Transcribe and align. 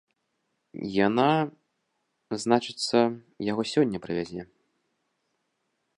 Яна, 1.07 1.25
значыцца, 2.43 2.97
яго 3.51 3.61
сёння 3.75 3.97
прывязе. 4.07 4.41